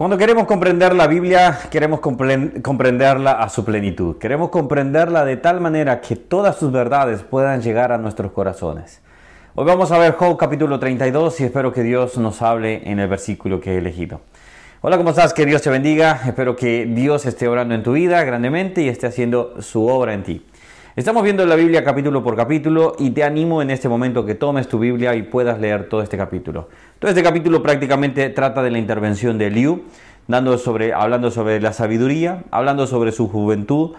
Cuando 0.00 0.16
queremos 0.16 0.46
comprender 0.46 0.94
la 0.94 1.06
Biblia, 1.06 1.58
queremos 1.70 2.00
comprenderla 2.00 3.32
a 3.32 3.50
su 3.50 3.66
plenitud. 3.66 4.16
Queremos 4.16 4.48
comprenderla 4.48 5.26
de 5.26 5.36
tal 5.36 5.60
manera 5.60 6.00
que 6.00 6.16
todas 6.16 6.56
sus 6.56 6.72
verdades 6.72 7.22
puedan 7.22 7.60
llegar 7.60 7.92
a 7.92 7.98
nuestros 7.98 8.32
corazones. 8.32 9.02
Hoy 9.54 9.66
vamos 9.66 9.92
a 9.92 9.98
ver 9.98 10.12
Job 10.12 10.38
capítulo 10.38 10.78
32 10.78 11.40
y 11.40 11.44
espero 11.44 11.70
que 11.74 11.82
Dios 11.82 12.16
nos 12.16 12.40
hable 12.40 12.80
en 12.90 12.98
el 12.98 13.08
versículo 13.08 13.60
que 13.60 13.74
he 13.74 13.76
elegido. 13.76 14.22
Hola, 14.80 14.96
¿cómo 14.96 15.10
estás? 15.10 15.34
Que 15.34 15.44
Dios 15.44 15.60
te 15.60 15.68
bendiga. 15.68 16.18
Espero 16.24 16.56
que 16.56 16.86
Dios 16.86 17.26
esté 17.26 17.46
orando 17.46 17.74
en 17.74 17.82
tu 17.82 17.92
vida 17.92 18.24
grandemente 18.24 18.80
y 18.80 18.88
esté 18.88 19.06
haciendo 19.06 19.60
su 19.60 19.86
obra 19.86 20.14
en 20.14 20.22
ti. 20.22 20.46
Estamos 21.00 21.22
viendo 21.22 21.46
la 21.46 21.54
Biblia 21.54 21.82
capítulo 21.82 22.22
por 22.22 22.36
capítulo 22.36 22.94
y 22.98 23.08
te 23.12 23.24
animo 23.24 23.62
en 23.62 23.70
este 23.70 23.88
momento 23.88 24.26
que 24.26 24.34
tomes 24.34 24.68
tu 24.68 24.78
Biblia 24.78 25.14
y 25.14 25.22
puedas 25.22 25.58
leer 25.58 25.88
todo 25.88 26.02
este 26.02 26.18
capítulo. 26.18 26.68
Todo 26.98 27.08
este 27.10 27.22
capítulo 27.22 27.62
prácticamente 27.62 28.28
trata 28.28 28.62
de 28.62 28.70
la 28.70 28.78
intervención 28.78 29.38
de 29.38 29.48
Liu, 29.48 29.84
hablando 30.28 31.30
sobre 31.30 31.58
la 31.58 31.72
sabiduría, 31.72 32.44
hablando 32.50 32.86
sobre 32.86 33.12
su 33.12 33.30
juventud, 33.30 33.92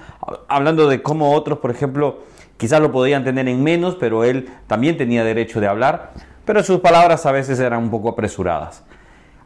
hablando 0.48 0.88
de 0.88 1.02
cómo 1.02 1.34
otros, 1.34 1.58
por 1.58 1.72
ejemplo, 1.72 2.20
quizás 2.58 2.80
lo 2.80 2.92
podían 2.92 3.24
tener 3.24 3.48
en 3.48 3.64
menos, 3.64 3.96
pero 3.96 4.24
él 4.24 4.50
también 4.68 4.96
tenía 4.96 5.24
derecho 5.24 5.60
de 5.60 5.66
hablar, 5.66 6.12
pero 6.46 6.62
sus 6.62 6.82
palabras 6.82 7.26
a 7.26 7.32
veces 7.32 7.60
eran 7.60 7.82
un 7.82 7.90
poco 7.90 8.10
apresuradas. 8.10 8.84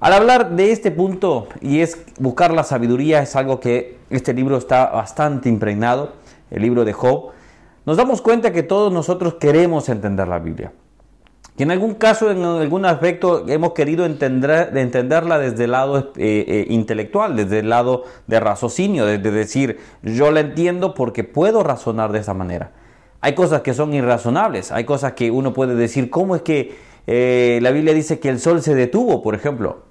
Al 0.02 0.12
hablar 0.12 0.58
de 0.58 0.74
este 0.74 0.92
punto, 0.92 1.48
y 1.62 1.80
es 1.80 2.04
buscar 2.20 2.54
la 2.54 2.66
sabiduría, 2.66 3.22
es 3.22 3.34
algo 3.38 3.62
que 3.62 3.98
este 4.10 4.34
libro 4.34 4.58
está 4.58 4.88
bastante 4.88 5.48
impregnado, 5.48 6.16
el 6.52 6.62
libro 6.62 6.84
de 6.84 6.92
Job, 6.92 7.32
nos 7.86 7.98
damos 7.98 8.22
cuenta 8.22 8.52
que 8.52 8.64
todos 8.64 8.92
nosotros 8.92 9.36
queremos 9.36 9.90
entender 9.90 10.28
la 10.28 10.40
Biblia. 10.40 10.74
Que 11.56 11.64
en 11.64 11.72
algún 11.72 11.94
caso, 11.94 12.32
en 12.32 12.44
algún 12.44 12.84
aspecto, 12.84 13.48
hemos 13.48 13.72
querido 13.72 14.06
entender, 14.06 14.76
entenderla 14.76 15.40
desde 15.40 15.66
el 15.66 15.72
lado 15.72 16.12
eh, 16.18 16.46
eh, 16.48 16.66
intelectual, 16.70 17.36
desde 17.38 17.60
el 17.60 17.70
lado 17.70 18.04
de 18.28 18.42
raciocinio, 18.42 19.06
de 19.06 19.20
decir, 19.20 19.80
yo 20.04 20.32
la 20.32 20.42
entiendo 20.42 20.94
porque 20.94 21.24
puedo 21.24 21.64
razonar 21.64 22.12
de 22.12 22.20
esa 22.20 22.34
manera. 22.34 22.72
Hay 23.22 23.36
cosas 23.36 23.62
que 23.62 23.74
son 23.74 23.94
irrazonables, 23.94 24.72
hay 24.74 24.84
cosas 24.84 25.14
que 25.14 25.32
uno 25.32 25.54
puede 25.54 25.76
decir, 25.76 26.10
¿cómo 26.10 26.36
es 26.36 26.42
que 26.42 26.76
eh, 27.08 27.60
la 27.62 27.72
Biblia 27.72 27.94
dice 27.94 28.20
que 28.20 28.28
el 28.30 28.40
sol 28.40 28.62
se 28.62 28.76
detuvo, 28.76 29.24
por 29.24 29.34
ejemplo? 29.34 29.84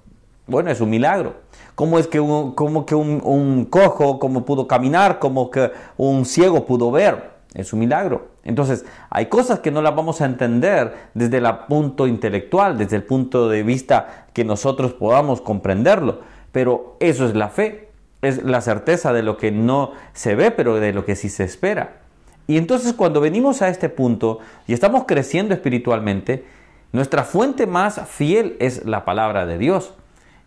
Bueno, 0.47 0.70
es 0.70 0.83
un 0.83 0.91
milagro. 0.91 1.36
¿Cómo 1.75 1.98
es 1.98 2.06
que 2.06 2.20
un, 2.20 2.55
que 2.84 2.95
un, 2.95 3.23
un 3.25 3.64
cojo, 3.64 4.19
cómo 4.19 4.45
pudo 4.45 4.69
caminar, 4.69 5.19
cómo 5.19 5.51
que 5.51 5.73
un 5.97 6.27
ciego 6.27 6.67
pudo 6.67 6.91
ver? 6.91 7.34
Es 7.55 7.73
un 7.73 7.79
milagro. 7.79 8.29
Entonces, 8.43 8.85
hay 9.11 9.27
cosas 9.27 9.61
que 9.61 9.71
no 9.71 9.81
las 9.81 9.95
vamos 9.95 10.21
a 10.21 10.27
entender 10.27 10.93
desde 11.15 11.39
el 11.39 11.47
punto 11.69 12.07
intelectual, 12.07 12.77
desde 12.77 12.97
el 12.97 13.05
punto 13.05 13.49
de 13.49 13.63
vista 13.63 14.27
que 14.33 14.45
nosotros 14.45 14.93
podamos 14.93 15.41
comprenderlo. 15.41 16.21
Pero 16.51 16.97
eso 17.01 17.27
es 17.27 17.35
la 17.35 17.49
fe, 17.49 17.89
es 18.23 18.43
la 18.43 18.61
certeza 18.61 19.13
de 19.13 19.23
lo 19.23 19.37
que 19.37 19.53
no 19.53 19.93
se 20.13 20.35
ve, 20.35 20.51
pero 20.51 20.77
de 20.77 20.93
lo 20.93 21.05
que 21.05 21.15
sí 21.15 21.29
se 21.29 21.45
espera. 21.45 22.01
Y 22.47 22.59
entonces 22.59 22.93
cuando 22.93 23.21
venimos 23.21 23.63
a 23.63 23.69
este 23.69 23.89
punto 23.89 24.41
y 24.67 24.75
estamos 24.75 25.05
creciendo 25.07 25.55
espiritualmente, 25.55 26.45
nuestra 26.93 27.25
fuente 27.25 27.67
más 27.67 28.01
fiel 28.09 28.57
es 28.61 28.85
la 28.85 29.05
palabra 29.05 29.47
de 29.47 29.59
Dios. 29.59 29.95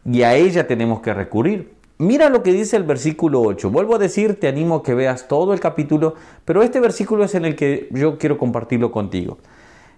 Y 0.05 0.23
a 0.23 0.35
ella 0.35 0.67
tenemos 0.67 1.01
que 1.01 1.13
recurrir. 1.13 1.76
Mira 1.99 2.29
lo 2.29 2.43
que 2.43 2.53
dice 2.53 2.77
el 2.77 2.83
versículo 2.83 3.41
8. 3.41 3.71
Vuelvo 3.71 3.95
a 3.95 3.99
decir, 3.99 4.39
te 4.39 4.47
animo 4.47 4.75
a 4.75 4.83
que 4.83 4.93
veas 4.93 5.27
todo 5.27 5.53
el 5.53 5.59
capítulo, 5.59 6.13
pero 6.45 6.61
este 6.61 6.79
versículo 6.79 7.23
es 7.23 7.33
en 7.33 7.45
el 7.45 7.55
que 7.55 7.87
yo 7.91 8.19
quiero 8.19 8.37
compartirlo 8.37 8.91
contigo. 8.91 9.39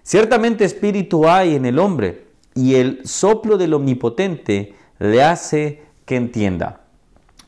Ciertamente 0.02 0.64
espíritu 0.64 1.28
hay 1.28 1.56
en 1.56 1.66
el 1.66 1.78
hombre 1.78 2.24
y 2.54 2.76
el 2.76 3.00
soplo 3.04 3.58
del 3.58 3.74
omnipotente 3.74 4.74
le 4.98 5.22
hace 5.22 5.82
que 6.06 6.16
entienda. 6.16 6.80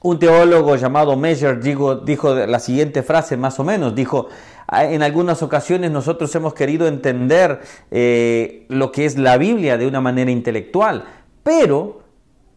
Un 0.02 0.18
teólogo 0.18 0.76
llamado 0.76 1.16
Meyer 1.16 1.60
dijo, 1.60 1.96
dijo 1.96 2.34
la 2.34 2.58
siguiente 2.58 3.02
frase 3.02 3.38
más 3.38 3.58
o 3.58 3.64
menos, 3.64 3.94
dijo, 3.94 4.28
ah, 4.66 4.84
en 4.84 5.02
algunas 5.02 5.42
ocasiones 5.42 5.90
nosotros 5.90 6.34
hemos 6.34 6.52
querido 6.52 6.86
entender 6.88 7.60
eh, 7.90 8.66
lo 8.68 8.92
que 8.92 9.06
es 9.06 9.16
la 9.16 9.38
Biblia 9.38 9.78
de 9.78 9.86
una 9.86 10.00
manera 10.00 10.30
intelectual, 10.30 11.04
pero 11.42 12.02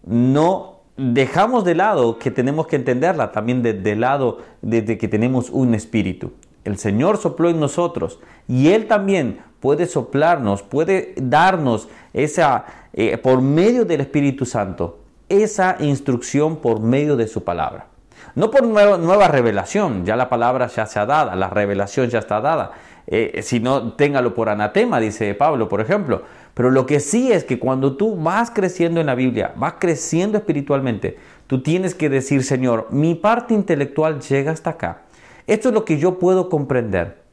no 0.05 0.74
dejamos 0.97 1.63
de 1.65 1.75
lado 1.75 2.19
que 2.19 2.31
tenemos 2.31 2.67
que 2.67 2.75
entenderla 2.75 3.31
también 3.31 3.61
de, 3.61 3.95
lado 3.95 4.39
desde 4.61 4.97
que 4.97 5.07
tenemos 5.07 5.49
un 5.49 5.75
espíritu. 5.75 6.33
El 6.63 6.77
Señor 6.77 7.17
sopló 7.17 7.49
en 7.49 7.59
nosotros 7.59 8.19
y 8.47 8.69
Él 8.69 8.87
también 8.87 9.39
puede 9.59 9.85
soplarnos, 9.85 10.63
puede 10.63 11.13
darnos 11.17 11.89
esa, 12.13 12.65
eh, 12.93 13.17
por 13.17 13.41
medio 13.41 13.85
del 13.85 14.01
Espíritu 14.01 14.45
Santo, 14.45 14.99
esa 15.29 15.77
instrucción 15.79 16.57
por 16.57 16.79
medio 16.79 17.15
de 17.15 17.27
su 17.27 17.43
palabra. 17.43 17.87
No 18.33 18.49
por 18.51 18.65
nueva, 18.65 19.27
revelación, 19.27 20.05
ya 20.05 20.15
la 20.15 20.29
palabra 20.29 20.67
ya 20.67 20.85
se 20.85 20.99
ha 20.99 21.05
dada, 21.05 21.35
la 21.35 21.49
revelación 21.49 22.09
ya 22.09 22.19
está 22.19 22.41
dada, 22.41 22.71
eh, 23.07 23.41
sino 23.43 23.93
téngalo 23.93 24.33
por 24.33 24.49
anatema, 24.49 24.99
dice 24.99 25.33
Pablo, 25.35 25.69
por 25.69 25.81
ejemplo. 25.81 26.23
Pero 26.53 26.71
lo 26.71 26.85
que 26.85 26.99
sí 26.99 27.31
es 27.31 27.43
que 27.43 27.59
cuando 27.59 27.97
tú 27.97 28.15
vas 28.15 28.49
creciendo 28.49 28.99
en 28.99 29.07
la 29.07 29.15
Biblia, 29.15 29.53
vas 29.55 29.75
creciendo 29.79 30.37
espiritualmente, 30.37 31.17
tú 31.47 31.61
tienes 31.61 31.93
que 31.93 32.09
decir, 32.09 32.43
Señor, 32.43 32.87
mi 32.91 33.15
parte 33.15 33.53
intelectual 33.53 34.21
llega 34.21 34.51
hasta 34.51 34.71
acá. 34.71 35.01
Esto 35.47 35.69
es 35.69 35.75
lo 35.75 35.85
que 35.85 35.99
yo 35.99 36.17
puedo 36.17 36.49
comprender. 36.49 37.23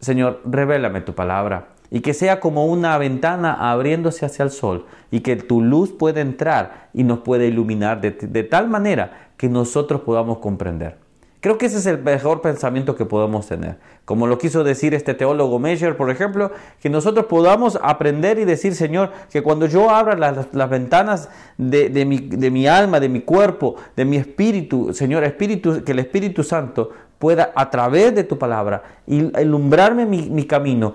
Señor, 0.00 0.40
revélame 0.44 1.00
tu 1.02 1.14
palabra 1.14 1.68
y 1.92 2.00
que 2.00 2.14
sea 2.14 2.40
como 2.40 2.66
una 2.66 2.96
ventana 2.96 3.52
abriéndose 3.70 4.24
hacia 4.24 4.44
el 4.44 4.50
sol 4.50 4.86
y 5.10 5.20
que 5.20 5.36
tu 5.36 5.60
luz 5.60 5.92
pueda 5.92 6.22
entrar 6.22 6.88
y 6.94 7.04
nos 7.04 7.20
pueda 7.20 7.44
iluminar 7.44 8.00
de, 8.00 8.12
de 8.12 8.42
tal 8.44 8.68
manera 8.68 9.28
que 9.36 9.50
nosotros 9.50 10.00
podamos 10.00 10.38
comprender. 10.38 10.96
Creo 11.42 11.58
que 11.58 11.66
ese 11.66 11.78
es 11.78 11.86
el 11.86 12.00
mejor 12.00 12.40
pensamiento 12.40 12.94
que 12.94 13.04
podemos 13.04 13.48
tener. 13.48 13.76
Como 14.04 14.28
lo 14.28 14.38
quiso 14.38 14.62
decir 14.62 14.94
este 14.94 15.12
teólogo 15.12 15.58
Meyer, 15.58 15.96
por 15.96 16.08
ejemplo, 16.08 16.52
que 16.80 16.88
nosotros 16.88 17.26
podamos 17.26 17.78
aprender 17.82 18.38
y 18.38 18.44
decir, 18.44 18.76
Señor, 18.76 19.10
que 19.28 19.42
cuando 19.42 19.66
yo 19.66 19.90
abra 19.90 20.16
las, 20.16 20.70
ventanas 20.70 21.28
de, 21.58 22.04
mi, 22.06 22.18
de, 22.18 22.50
mi, 22.52 22.68
alma, 22.68 23.00
de 23.00 23.08
mi 23.08 23.22
cuerpo, 23.22 23.74
de 23.96 24.04
mi 24.04 24.18
espíritu, 24.18 24.94
Señor, 24.94 25.24
espíritu, 25.24 25.82
que 25.84 25.90
el 25.90 25.98
Espíritu 25.98 26.44
Santo 26.44 26.90
pueda 27.22 27.52
a 27.54 27.70
través 27.70 28.12
de 28.16 28.24
tu 28.24 28.36
palabra 28.36 28.82
ilumbrarme 29.06 30.06
mi, 30.06 30.22
mi 30.22 30.44
camino, 30.44 30.94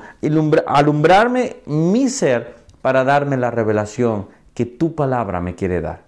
alumbrarme 0.66 1.62
mi 1.68 2.10
ser 2.10 2.56
para 2.82 3.06
darme 3.06 3.38
la 3.38 3.50
revelación 3.50 4.28
que 4.54 4.66
tu 4.66 4.94
palabra 4.94 5.40
me 5.40 5.56
quiere 5.56 5.80
dar. 5.80 6.02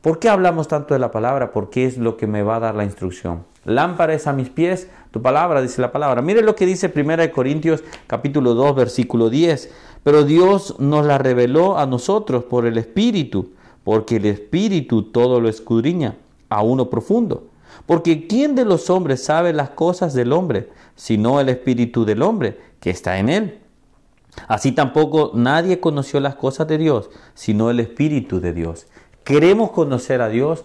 ¿Por 0.00 0.20
qué 0.20 0.28
hablamos 0.28 0.68
tanto 0.68 0.94
de 0.94 1.00
la 1.00 1.10
palabra? 1.10 1.50
Porque 1.50 1.86
es 1.86 1.98
lo 1.98 2.16
que 2.16 2.28
me 2.28 2.44
va 2.44 2.54
a 2.54 2.60
dar 2.60 2.76
la 2.76 2.84
instrucción. 2.84 3.42
Lámpara 3.64 4.14
es 4.14 4.28
a 4.28 4.32
mis 4.32 4.48
pies, 4.48 4.88
tu 5.10 5.20
palabra, 5.20 5.60
dice 5.60 5.82
la 5.82 5.90
palabra. 5.90 6.22
Mire 6.22 6.42
lo 6.42 6.54
que 6.54 6.64
dice 6.64 6.92
1 6.94 7.32
Corintios 7.32 7.82
capítulo 8.06 8.54
2, 8.54 8.76
versículo 8.76 9.28
10. 9.28 9.72
Pero 10.04 10.22
Dios 10.22 10.76
nos 10.78 11.04
la 11.04 11.18
reveló 11.18 11.78
a 11.78 11.86
nosotros 11.86 12.44
por 12.44 12.64
el 12.64 12.78
Espíritu, 12.78 13.54
porque 13.82 14.18
el 14.18 14.26
Espíritu 14.26 15.10
todo 15.10 15.40
lo 15.40 15.48
escudriña, 15.48 16.14
a 16.48 16.62
uno 16.62 16.88
profundo. 16.88 17.48
Porque 17.86 18.26
¿quién 18.26 18.54
de 18.54 18.64
los 18.64 18.90
hombres 18.90 19.24
sabe 19.24 19.52
las 19.52 19.70
cosas 19.70 20.14
del 20.14 20.32
hombre, 20.32 20.68
sino 20.94 21.40
el 21.40 21.48
Espíritu 21.48 22.04
del 22.04 22.22
hombre 22.22 22.58
que 22.80 22.90
está 22.90 23.18
en 23.18 23.28
él? 23.28 23.58
Así 24.48 24.72
tampoco 24.72 25.32
nadie 25.34 25.80
conoció 25.80 26.20
las 26.20 26.36
cosas 26.36 26.66
de 26.68 26.78
Dios, 26.78 27.10
sino 27.34 27.70
el 27.70 27.80
Espíritu 27.80 28.40
de 28.40 28.52
Dios 28.52 28.86
queremos 29.24 29.70
conocer 29.70 30.20
a 30.20 30.28
Dios, 30.28 30.64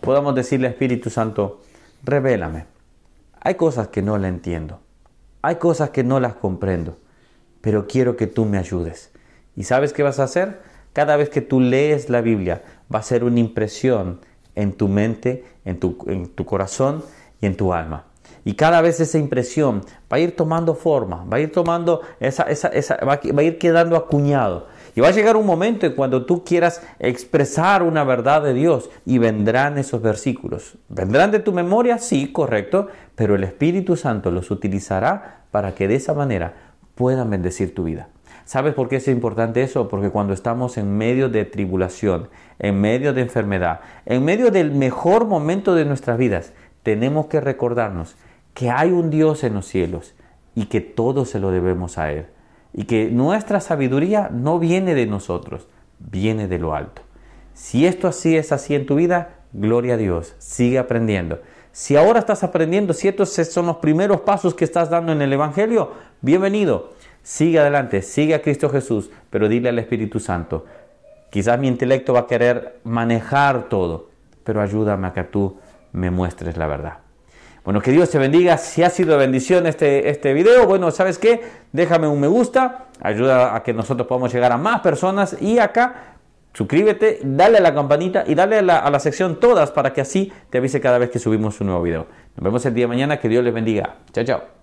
podamos 0.00 0.34
decirle 0.34 0.68
Espíritu 0.68 1.10
Santo, 1.10 1.60
revélame. 2.02 2.66
Hay 3.40 3.56
cosas 3.56 3.88
que 3.88 4.02
no 4.02 4.18
la 4.18 4.28
entiendo, 4.28 4.80
hay 5.42 5.56
cosas 5.56 5.90
que 5.90 6.04
no 6.04 6.20
las 6.20 6.34
comprendo, 6.34 6.98
pero 7.60 7.86
quiero 7.86 8.16
que 8.16 8.26
tú 8.26 8.44
me 8.44 8.58
ayudes. 8.58 9.10
¿Y 9.56 9.64
sabes 9.64 9.92
qué 9.92 10.02
vas 10.02 10.20
a 10.20 10.24
hacer? 10.24 10.62
Cada 10.92 11.16
vez 11.16 11.28
que 11.28 11.40
tú 11.40 11.60
lees 11.60 12.08
la 12.08 12.20
Biblia, 12.20 12.62
va 12.92 13.00
a 13.00 13.02
ser 13.02 13.24
una 13.24 13.40
impresión 13.40 14.20
en 14.54 14.72
tu 14.72 14.88
mente, 14.88 15.44
en 15.64 15.78
tu, 15.78 15.96
en 16.06 16.28
tu 16.28 16.44
corazón 16.44 17.02
y 17.40 17.46
en 17.46 17.56
tu 17.56 17.72
alma. 17.72 18.04
Y 18.44 18.54
cada 18.54 18.80
vez 18.80 18.98
esa 19.00 19.18
impresión 19.18 19.82
va 20.12 20.16
a 20.16 20.20
ir 20.20 20.34
tomando 20.34 20.74
forma, 20.74 21.24
va 21.24 21.36
a 21.36 21.40
ir 21.40 21.52
tomando 21.52 22.00
esa, 22.18 22.44
esa, 22.44 22.68
esa 22.68 22.96
va 22.96 23.20
a 23.22 23.42
ir 23.42 23.58
quedando 23.58 23.96
acuñado. 23.96 24.66
Y 24.94 25.00
va 25.00 25.08
a 25.08 25.12
llegar 25.12 25.36
un 25.36 25.46
momento 25.46 25.86
en 25.86 25.94
cuando 25.94 26.26
tú 26.26 26.44
quieras 26.44 26.82
expresar 26.98 27.82
una 27.82 28.04
verdad 28.04 28.42
de 28.42 28.52
Dios 28.52 28.90
y 29.06 29.18
vendrán 29.18 29.78
esos 29.78 30.02
versículos. 30.02 30.76
¿Vendrán 30.88 31.30
de 31.30 31.38
tu 31.38 31.52
memoria? 31.52 31.98
Sí, 31.98 32.30
correcto, 32.30 32.88
pero 33.14 33.34
el 33.34 33.44
Espíritu 33.44 33.96
Santo 33.96 34.30
los 34.30 34.50
utilizará 34.50 35.44
para 35.50 35.74
que 35.74 35.88
de 35.88 35.94
esa 35.94 36.12
manera 36.12 36.54
puedan 36.94 37.30
bendecir 37.30 37.74
tu 37.74 37.84
vida. 37.84 38.08
¿Sabes 38.52 38.74
por 38.74 38.90
qué 38.90 38.96
es 38.96 39.08
importante 39.08 39.62
eso? 39.62 39.88
Porque 39.88 40.10
cuando 40.10 40.34
estamos 40.34 40.76
en 40.76 40.98
medio 40.98 41.30
de 41.30 41.46
tribulación, 41.46 42.28
en 42.58 42.82
medio 42.82 43.14
de 43.14 43.22
enfermedad, 43.22 43.80
en 44.04 44.26
medio 44.26 44.50
del 44.50 44.72
mejor 44.72 45.24
momento 45.24 45.74
de 45.74 45.86
nuestras 45.86 46.18
vidas, 46.18 46.52
tenemos 46.82 47.28
que 47.28 47.40
recordarnos 47.40 48.14
que 48.52 48.68
hay 48.68 48.90
un 48.90 49.08
Dios 49.08 49.42
en 49.42 49.54
los 49.54 49.64
cielos 49.64 50.14
y 50.54 50.66
que 50.66 50.82
todo 50.82 51.24
se 51.24 51.40
lo 51.40 51.50
debemos 51.50 51.96
a 51.96 52.12
Él 52.12 52.26
y 52.74 52.84
que 52.84 53.10
nuestra 53.10 53.58
sabiduría 53.58 54.28
no 54.30 54.58
viene 54.58 54.94
de 54.94 55.06
nosotros, 55.06 55.66
viene 55.98 56.46
de 56.46 56.58
lo 56.58 56.74
alto. 56.74 57.00
Si 57.54 57.86
esto 57.86 58.06
así 58.06 58.36
es 58.36 58.52
así 58.52 58.74
en 58.74 58.84
tu 58.84 58.96
vida, 58.96 59.36
gloria 59.54 59.94
a 59.94 59.96
Dios, 59.96 60.34
sigue 60.36 60.78
aprendiendo. 60.78 61.40
Si 61.72 61.96
ahora 61.96 62.18
estás 62.18 62.44
aprendiendo, 62.44 62.92
si 62.92 63.08
estos 63.08 63.30
son 63.30 63.64
los 63.64 63.76
primeros 63.78 64.20
pasos 64.20 64.54
que 64.54 64.66
estás 64.66 64.90
dando 64.90 65.10
en 65.12 65.22
el 65.22 65.32
Evangelio, 65.32 65.92
bienvenido. 66.20 66.90
Sigue 67.22 67.60
adelante, 67.60 68.02
sigue 68.02 68.34
a 68.34 68.42
Cristo 68.42 68.68
Jesús, 68.68 69.10
pero 69.30 69.48
dile 69.48 69.68
al 69.68 69.78
Espíritu 69.78 70.18
Santo, 70.18 70.66
quizás 71.30 71.58
mi 71.58 71.68
intelecto 71.68 72.12
va 72.12 72.20
a 72.20 72.26
querer 72.26 72.80
manejar 72.84 73.68
todo, 73.68 74.10
pero 74.44 74.60
ayúdame 74.60 75.06
a 75.06 75.12
que 75.12 75.24
tú 75.24 75.58
me 75.92 76.10
muestres 76.10 76.56
la 76.56 76.66
verdad. 76.66 76.98
Bueno, 77.64 77.80
que 77.80 77.92
Dios 77.92 78.10
te 78.10 78.18
bendiga. 78.18 78.58
Si 78.58 78.82
ha 78.82 78.90
sido 78.90 79.16
bendición 79.16 79.66
este, 79.66 80.08
este 80.10 80.32
video, 80.32 80.66
bueno, 80.66 80.90
¿sabes 80.90 81.18
qué? 81.18 81.42
Déjame 81.70 82.08
un 82.08 82.18
me 82.18 82.26
gusta, 82.26 82.86
ayuda 83.00 83.54
a 83.54 83.62
que 83.62 83.72
nosotros 83.72 84.08
podamos 84.08 84.32
llegar 84.32 84.50
a 84.50 84.56
más 84.56 84.80
personas 84.80 85.36
y 85.40 85.58
acá 85.58 86.16
suscríbete, 86.54 87.20
dale 87.22 87.58
a 87.58 87.60
la 87.60 87.72
campanita 87.72 88.24
y 88.26 88.34
dale 88.34 88.58
a 88.58 88.62
la, 88.62 88.78
a 88.78 88.90
la 88.90 88.98
sección 88.98 89.38
todas 89.38 89.70
para 89.70 89.92
que 89.92 90.00
así 90.00 90.32
te 90.50 90.58
avise 90.58 90.80
cada 90.80 90.98
vez 90.98 91.10
que 91.10 91.18
subimos 91.18 91.60
un 91.60 91.68
nuevo 91.68 91.82
video. 91.82 92.06
Nos 92.36 92.44
vemos 92.44 92.66
el 92.66 92.74
día 92.74 92.84
de 92.84 92.88
mañana, 92.88 93.20
que 93.20 93.28
Dios 93.28 93.44
les 93.44 93.54
bendiga. 93.54 93.96
Chao, 94.12 94.24
chao. 94.24 94.61